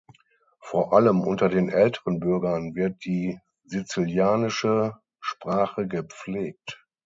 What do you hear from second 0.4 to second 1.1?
Vor